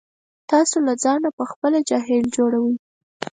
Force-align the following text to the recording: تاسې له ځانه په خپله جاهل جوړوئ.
تاسې 0.49 0.77
له 0.87 0.93
ځانه 1.03 1.29
په 1.37 1.43
خپله 1.51 1.79
جاهل 1.89 2.23
جوړوئ. 2.37 2.75